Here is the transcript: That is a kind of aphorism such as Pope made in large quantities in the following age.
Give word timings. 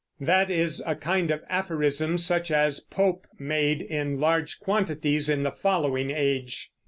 That 0.19 0.49
is 0.49 0.81
a 0.87 0.95
kind 0.95 1.29
of 1.29 1.43
aphorism 1.47 2.17
such 2.17 2.49
as 2.49 2.79
Pope 2.79 3.27
made 3.37 3.83
in 3.83 4.19
large 4.19 4.59
quantities 4.59 5.29
in 5.29 5.43
the 5.43 5.51
following 5.51 6.09
age. 6.09 6.71